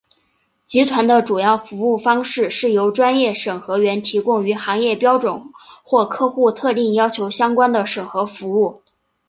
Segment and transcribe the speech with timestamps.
[0.65, 5.43] 集团的主要服务方式是由专业审核员提供与行业标准
[5.83, 8.81] 或客户特定要求相关的审核服务。